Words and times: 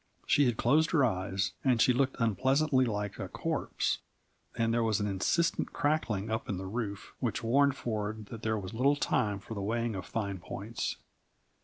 She 0.25 0.45
had 0.47 0.57
closed 0.57 0.89
her 0.93 1.05
eyes, 1.05 1.53
and 1.63 1.79
she 1.79 1.93
looked 1.93 2.15
unpleasantly 2.17 2.85
like 2.85 3.19
a 3.19 3.27
corpse; 3.27 3.99
and 4.57 4.73
there 4.73 4.81
was 4.81 4.99
an 4.99 5.05
insistent 5.05 5.73
crackling 5.73 6.31
up 6.31 6.49
in 6.49 6.57
the 6.57 6.65
roof, 6.65 7.13
which 7.19 7.43
warned 7.43 7.75
Ford 7.75 8.25
that 8.31 8.41
there 8.41 8.57
was 8.57 8.73
little 8.73 8.95
time 8.95 9.37
for 9.37 9.53
the 9.53 9.61
weighing 9.61 9.93
of 9.93 10.07
fine 10.07 10.39
points. 10.39 10.95